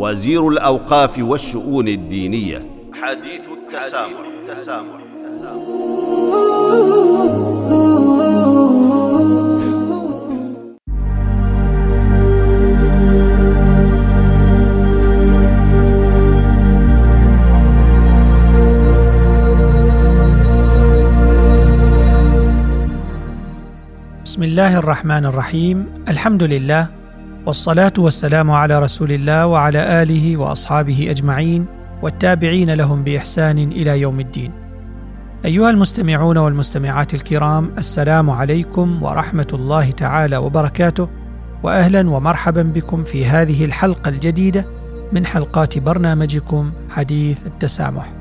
[0.00, 2.66] وزير الأوقاف والشؤون الدينية
[3.02, 5.00] حديث التسامح, التسامح.
[24.24, 26.99] بسم الله الرحمن الرحيم الحمد لله
[27.50, 31.66] والصلاة والسلام على رسول الله وعلى آله وأصحابه أجمعين
[32.02, 34.52] والتابعين لهم بإحسان إلى يوم الدين.
[35.44, 41.08] أيها المستمعون والمستمعات الكرام السلام عليكم ورحمة الله تعالى وبركاته
[41.62, 44.66] واهلا ومرحبا بكم في هذه الحلقة الجديدة
[45.12, 48.12] من حلقات برنامجكم حديث التسامح.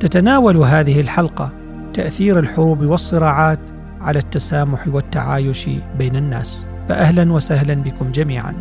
[0.00, 1.52] تتناول هذه الحلقة
[1.94, 3.60] تأثير الحروب والصراعات
[4.00, 6.66] على التسامح والتعايش بين الناس.
[6.88, 8.54] فاهلا وسهلا بكم جميعا.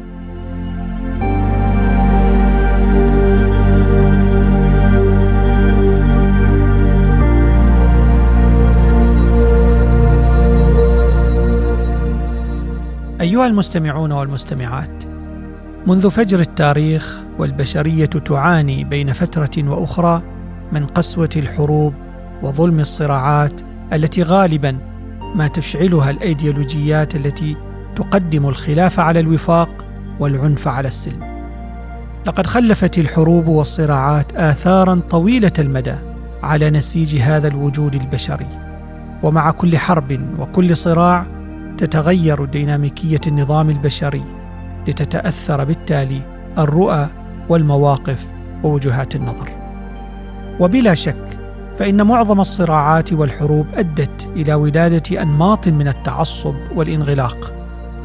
[13.21, 15.03] أيها المستمعون والمستمعات
[15.87, 20.21] منذ فجر التاريخ والبشرية تعاني بين فترة وأخرى
[20.71, 21.93] من قسوة الحروب
[22.43, 23.61] وظلم الصراعات
[23.93, 24.79] التي غالبا
[25.35, 27.55] ما تشعلها الأيديولوجيات التي
[27.95, 29.85] تقدم الخلاف على الوفاق
[30.19, 31.39] والعنف على السلم.
[32.27, 35.95] لقد خلفت الحروب والصراعات اثارا طويلة المدى
[36.43, 38.47] على نسيج هذا الوجود البشري.
[39.23, 41.25] ومع كل حرب وكل صراع
[41.77, 44.23] تتغير ديناميكية النظام البشري
[44.87, 46.21] لتتأثر بالتالي
[46.57, 47.07] الرؤى
[47.49, 48.27] والمواقف
[48.63, 49.49] ووجهات النظر.
[50.59, 51.38] وبلا شك
[51.79, 57.55] فإن معظم الصراعات والحروب أدت إلى ولادة أنماط من التعصب والانغلاق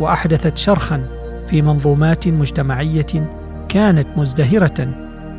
[0.01, 1.09] وأحدثت شرخا
[1.47, 3.31] في منظومات مجتمعية
[3.69, 4.89] كانت مزدهرة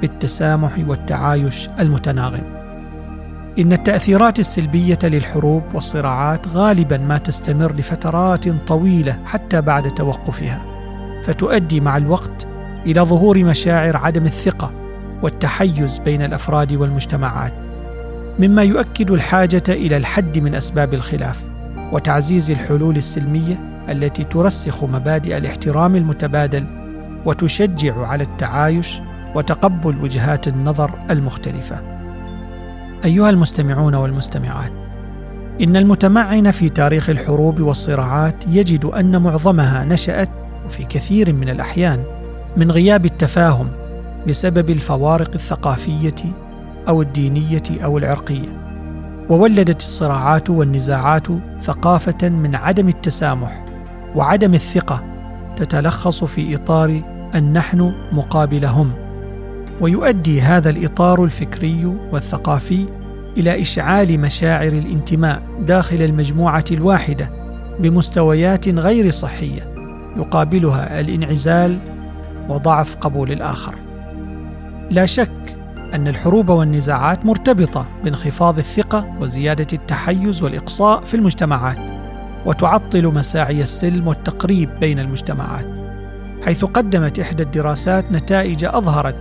[0.01, 2.56] بالتسامح والتعايش المتناغم.
[3.59, 10.66] إن التأثيرات السلبية للحروب والصراعات غالبا ما تستمر لفترات طويلة حتى بعد توقفها،
[11.24, 12.47] فتؤدي مع الوقت
[12.85, 14.72] إلى ظهور مشاعر عدم الثقة
[15.24, 17.75] والتحيز بين الأفراد والمجتمعات
[18.40, 21.50] مما يؤكد الحاجة إلى الحد من أسباب الخلاف
[21.91, 26.66] وتعزيز الحلول السلمية التي ترسخ مبادئ الاحترام المتبادل
[27.25, 29.00] وتشجع على التعايش
[29.35, 31.81] وتقبل وجهات النظر المختلفة.
[33.06, 34.72] أيها المستمعون والمستمعات
[35.62, 40.29] إن المتمعن في تاريخ الحروب والصراعات يجد أن معظمها نشأت
[40.66, 42.03] وفي كثير من الأحيان
[42.57, 43.72] من غياب التفاهم
[44.28, 46.16] بسبب الفوارق الثقافية
[46.88, 48.66] أو الدينية أو العرقية.
[49.29, 51.28] وولدت الصراعات والنزاعات
[51.62, 53.66] ثقافة من عدم التسامح
[54.16, 55.03] وعدم الثقة
[55.56, 57.01] تتلخص في إطار
[57.35, 58.94] النحن مقابل هم
[59.81, 62.85] ويؤدي هذا الإطار الفكري والثقافي
[63.38, 67.31] إلى إشعال مشاعر الانتماء داخل المجموعة الواحدة
[67.79, 69.75] بمستويات غير صحية
[70.18, 71.79] يقابلها الانعزال
[72.50, 73.75] وضعف قبول الآخر.
[74.91, 75.54] لا شك
[75.95, 81.91] أن الحروب والنزاعات مرتبطة بانخفاض الثقة وزيادة التحيز والإقصاء في المجتمعات
[82.45, 85.67] وتعطل مساعي السلم والتقريب بين المجتمعات
[86.45, 89.16] حيث قدمت إحدى الدراسات نتائج أظهرت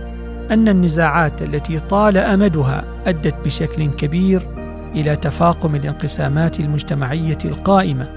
[0.51, 4.47] أن النزاعات التي طال أمدها أدت بشكل كبير
[4.95, 8.09] إلى تفاقم الانقسامات المجتمعية القائمة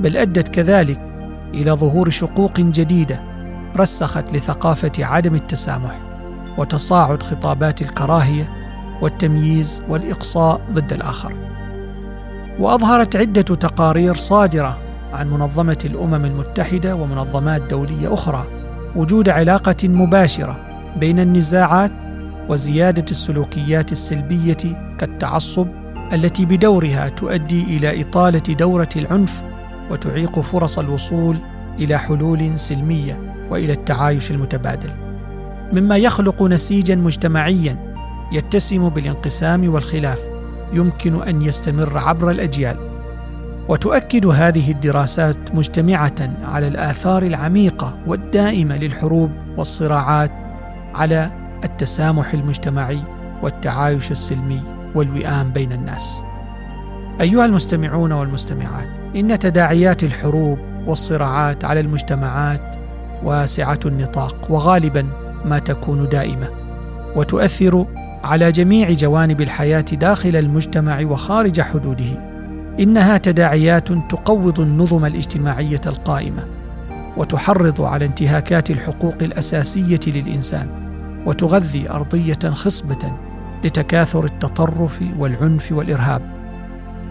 [0.00, 1.00] بل أدت كذلك
[1.54, 3.22] إلى ظهور شقوق جديدة
[3.76, 6.13] رسخت لثقافة عدم التسامح.
[6.58, 8.52] وتصاعد خطابات الكراهية
[9.02, 11.36] والتمييز والإقصاء ضد الآخر.
[12.58, 14.78] وأظهرت عدة تقارير صادرة
[15.12, 18.46] عن منظمة الأمم المتحدة ومنظمات دولية أخرى
[18.96, 20.60] وجود علاقة مباشرة
[20.96, 21.92] بين النزاعات
[22.48, 25.66] وزيادة السلوكيات السلبية كالتعصب
[26.12, 29.42] التي بدورها تؤدي إلى إطالة دورة العنف
[29.90, 31.38] وتعيق فرص الوصول
[31.78, 35.13] إلى حلول سلمية وإلى التعايش المتبادل.
[35.74, 37.94] مما يخلق نسيجا مجتمعيا
[38.32, 40.20] يتسم بالانقسام والخلاف
[40.72, 42.76] يمكن أن يستمر عبر الأجيال
[43.68, 50.30] وتؤكد هذه الدراسات مجتمعة على الآثار العميقة والدائمة للحروب والصراعات
[50.94, 51.30] على
[51.64, 52.98] التسامح المجتمعي
[53.42, 54.60] والتعايش السلمي
[54.94, 56.22] والوئام بين الناس.
[57.20, 62.76] أيها المستمعون والمستمعات، إن تداعيات الحروب والصراعات على المجتمعات
[63.24, 66.48] واسعة النطاق وغالبا ما تكون دائمة
[67.16, 67.86] وتؤثر
[68.24, 72.34] على جميع جوانب الحياة داخل المجتمع وخارج حدوده.
[72.80, 76.46] إنها تداعيات تقوض النظم الاجتماعية القائمة
[77.16, 80.68] وتحرض على انتهاكات الحقوق الأساسية للإنسان
[81.26, 83.18] وتغذي أرضية خصبة
[83.64, 86.22] لتكاثر التطرف والعنف والإرهاب.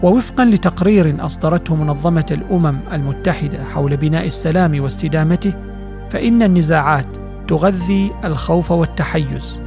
[0.02, 5.52] ووفقا لتقرير أصدرته منظمة الأمم المتحدة حول بناء السلام واستدامته
[6.10, 9.60] فإن النزاعات تغذي الخوف والتحيز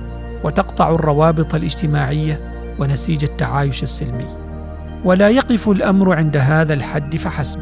[0.43, 2.41] وتقطع الروابط الاجتماعية
[2.79, 4.27] ونسيج التعايش السلمي.
[5.05, 7.59] ولا يقف الأمر عند هذا الحد فحسب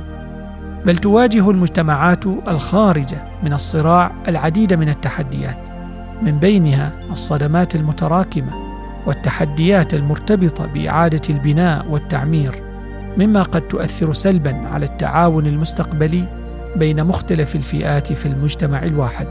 [0.86, 5.60] بل تواجه المجتمعات الخارجه من الصراع العديد من التحديات
[6.22, 8.54] من بينها الصدمات المتراكمة
[9.06, 12.64] والتحديات المرتبطة بإعادة البناء والتعمير
[13.18, 16.28] مما قد تؤثر سلبا على التعاون المستقبلي
[16.76, 19.28] بين مختلف الفئات في المجتمع الواحد.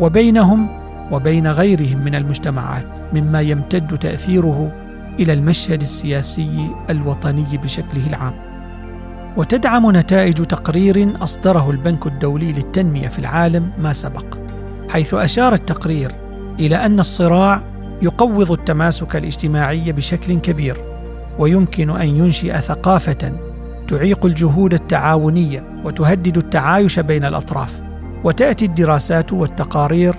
[0.00, 0.68] وبينهم
[1.12, 4.72] وبين غيرهم من المجتمعات مما يمتد تأثيره
[5.20, 8.34] إلى المشهد السياسي الوطني بشكله العام.
[9.36, 14.38] وتدعم نتائج تقرير أصدره البنك الدولي للتنمية في العالم ما سبق
[14.90, 16.12] حيث أشار التقرير
[16.60, 17.62] إلى أن الصراع
[18.02, 20.76] يقوض التماسك الاجتماعي بشكل كبير
[21.38, 23.40] ويمكن أن ينشئ ثقافة
[23.88, 27.82] تعيق الجهود التعاونية وتهدد التعايش بين الأطراف.
[28.24, 30.14] وتأتي الدراسات والتقارير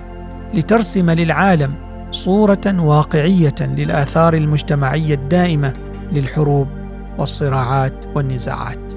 [0.54, 1.74] لترسم للعالم
[2.10, 5.74] صورة واقعية للآثار المجتمعية الدائمة
[6.12, 6.68] للحروب
[7.18, 8.92] والصراعات والنزاعات.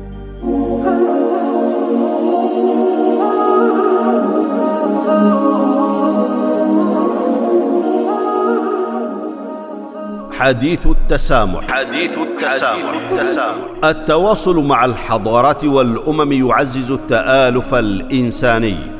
[10.31, 11.71] حديث التسامح.
[11.71, 13.83] حديث التسامح, التسامح.
[13.83, 18.96] التواصل مع الحضارات والأمم يعزز التآلف الإنساني.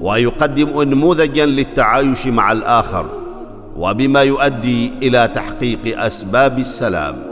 [0.00, 3.06] ويقدم انموذجا للتعايش مع الآخر
[3.76, 7.28] وبما يؤدي إلى تحقيق أسباب السلام.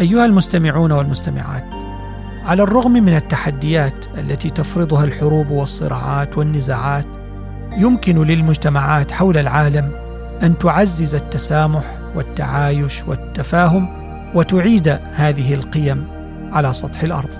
[0.00, 1.64] أيها المستمعون والمستمعات
[2.44, 7.06] على الرغم من التحديات التي تفرضها الحروب والصراعات والنزاعات
[7.78, 10.01] يمكن للمجتمعات حول العالم
[10.42, 14.02] أن تعزز التسامح والتعايش والتفاهم
[14.34, 16.08] وتعيد هذه القيم
[16.52, 17.30] على سطح الأرض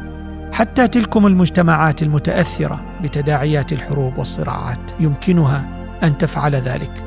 [0.52, 5.68] حتى تلكم المجتمعات المتأثرة بتداعيات الحروب والصراعات يمكنها
[6.02, 7.04] أن تفعل ذلك.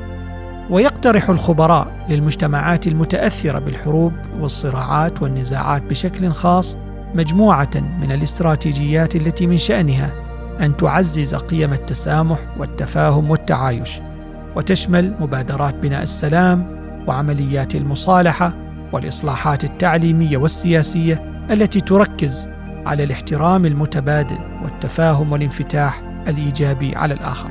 [0.70, 6.76] ويقترح الخبراء للمجتمعات المتأثرة بالحروب والصراعات والنزاعات بشكل خاص
[7.14, 10.12] مجموعة من الاستراتيجيات التي من شأنها
[10.60, 14.00] أن تعزز قيم التسامح والتفاهم والتعايش.
[14.56, 16.76] وتشمل مبادرات بناء السلام
[17.06, 18.52] وعمليات المصالحة
[18.92, 22.48] والإصلاحات التعليمية والسياسية التي تركز
[22.86, 27.50] على الاحترام المتبادل والتفاهم والانفتاح الإيجابي على الآخر.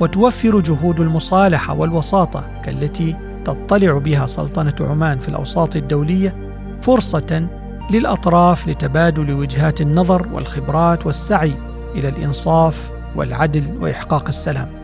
[0.00, 6.36] وتوفر جهود المصالحة والوساطة كالتي تطلع بها سلطنة عمان في الأوساط الدولية
[6.82, 7.48] فرصة
[7.90, 11.52] للأطراف لتبادل وجهات النظر والخبرات والسعي
[11.94, 14.79] إلى الإنصاف والعدل وإحقاق السلام.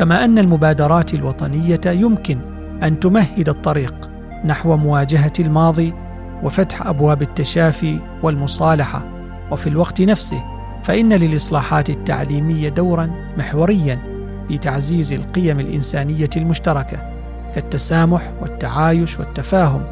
[0.00, 2.40] كما أن المبادرات الوطنية يمكن
[2.82, 4.10] أن تمهد الطريق
[4.44, 5.94] نحو مواجهة الماضي
[6.42, 9.04] وفتح أبواب التشافي والمصالحة.
[9.50, 10.44] وفي الوقت نفسه
[10.82, 13.98] فإن للإصلاحات التعليمية دورا محوريا
[14.48, 17.10] في تعزيز القيم الإنسانية المشتركة
[17.54, 19.82] كالتسامح والتعايش والتفاهم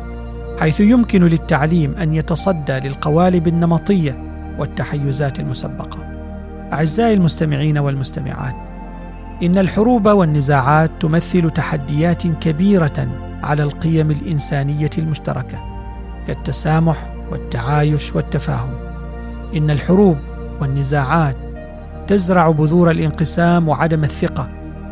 [0.60, 4.18] حيث يمكن للتعليم أن يتصدى للقوالب النمطية
[4.58, 5.98] والتحيزات المسبقة.
[6.72, 8.67] أعزائي المستمعين والمستمعات
[9.42, 13.08] إن الحروب والنزاعات تمثل تحديات كبيرة
[13.42, 15.58] على القيم الإنسانية المشتركة
[16.26, 18.70] كالتسامح والتعايش والتفاهم.
[19.56, 20.16] إن الحروب
[20.60, 21.36] والنزاعات
[22.06, 24.48] تزرع بذور الانقسام وعدم الثقة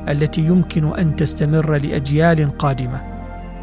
[0.09, 3.03] التي يمكن أن تستمر لأجيال قادمة.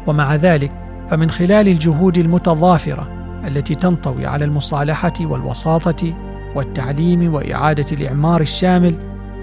[0.06, 0.72] ومع ذلك
[1.10, 3.08] فمن خلال الجهود المتضافرة
[3.46, 6.14] التي تنطوي على المصالحة والوساطة
[6.54, 8.94] والتعليم وإعادة الإعمار الشامل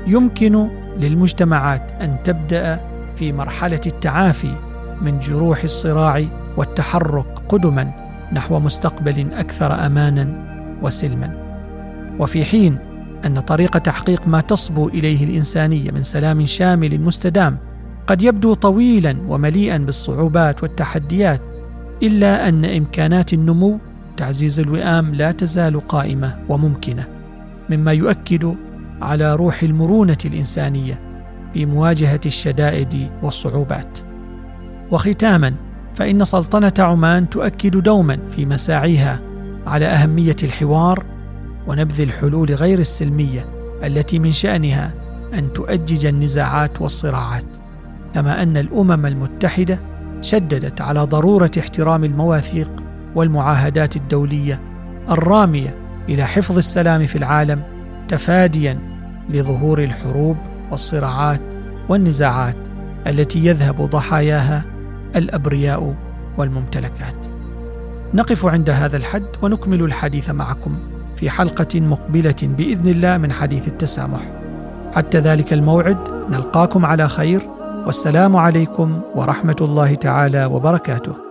[0.07, 2.81] يمكن للمجتمعات أن تبدأ
[3.15, 4.55] في مرحلة التعافي
[5.01, 6.23] من جروح الصراع
[6.57, 7.93] والتحرك قدما
[8.33, 11.37] نحو مستقبل أكثر أمانا وسلما.
[12.19, 12.77] وفي حين
[13.25, 17.57] أن طريق تحقيق ما تصبو إليه الإنسانية من سلام شامل مستدام
[18.07, 21.41] قد يبدو طويلا ومليئا بالصعوبات والتحديات
[22.03, 23.79] إلا أن إمكانات النمو
[24.13, 27.05] وتعزيز الوئام لا تزال قائمة وممكنة
[27.69, 28.55] مما يؤكد
[29.01, 30.99] على روح المرونة الإنسانية
[31.53, 33.99] في مواجهة الشدائد والصعوبات.
[34.91, 35.53] وختاما
[35.95, 39.19] فإن سلطنة عمان تؤكد دوما في مساعيها
[39.67, 41.05] على أهمية الحوار
[41.67, 43.45] ونبذ الحلول غير السلمية
[43.83, 44.93] التي من شأنها
[45.33, 47.45] أن تؤجج النزاعات والصراعات
[48.13, 49.79] كما أن الأمم المتحدة
[50.21, 52.69] شددت على ضرورة احترام المواثيق
[53.15, 54.61] والمعاهدات الدولية
[55.09, 55.77] الرامية
[56.09, 57.63] إلى حفظ السلام في العالم
[58.07, 58.79] تفاديا
[59.31, 60.37] لظهور الحروب
[60.71, 61.41] والصراعات
[61.89, 62.57] والنزاعات
[63.07, 64.65] التي يذهب ضحاياها
[65.15, 65.95] الأبرياء
[66.37, 67.27] والممتلكات.
[68.13, 70.77] نقف عند هذا الحد ونكمل الحديث معكم
[71.15, 74.19] في حلقة مقبلة بإذن الله من حديث التسامح.
[74.95, 75.97] حتى ذلك الموعد
[76.29, 77.41] نلقاكم على خير
[77.85, 81.30] والسلام عليكم ورحمة الله تعالى وبركاته.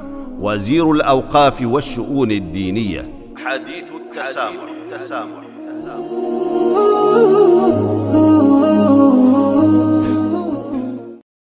[0.41, 5.41] وزير الأوقاف والشؤون الدينية حديث التسامح, حديث التسامح.